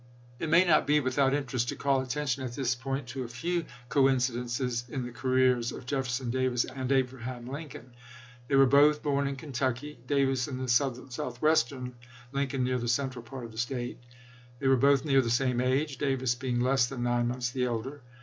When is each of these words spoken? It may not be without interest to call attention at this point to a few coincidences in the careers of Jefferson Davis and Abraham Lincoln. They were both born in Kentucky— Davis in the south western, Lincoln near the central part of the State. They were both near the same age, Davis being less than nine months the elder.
It 0.39 0.49
may 0.49 0.65
not 0.65 0.87
be 0.87 0.99
without 0.99 1.31
interest 1.35 1.69
to 1.69 1.75
call 1.75 2.01
attention 2.01 2.41
at 2.43 2.53
this 2.55 2.73
point 2.73 3.05
to 3.09 3.23
a 3.23 3.27
few 3.27 3.65
coincidences 3.87 4.83
in 4.89 5.03
the 5.05 5.11
careers 5.11 5.71
of 5.71 5.85
Jefferson 5.85 6.31
Davis 6.31 6.65
and 6.65 6.91
Abraham 6.91 7.45
Lincoln. 7.47 7.93
They 8.47 8.55
were 8.55 8.65
both 8.65 9.03
born 9.03 9.27
in 9.27 9.35
Kentucky— 9.35 9.99
Davis 10.07 10.47
in 10.47 10.57
the 10.57 10.67
south 10.67 11.39
western, 11.43 11.93
Lincoln 12.31 12.63
near 12.63 12.79
the 12.79 12.87
central 12.87 13.21
part 13.21 13.45
of 13.45 13.51
the 13.51 13.59
State. 13.59 13.99
They 14.57 14.67
were 14.67 14.75
both 14.75 15.05
near 15.05 15.21
the 15.21 15.29
same 15.29 15.61
age, 15.61 15.99
Davis 15.99 16.33
being 16.33 16.59
less 16.61 16.87
than 16.87 17.03
nine 17.03 17.27
months 17.27 17.51
the 17.51 17.65
elder. 17.65 18.01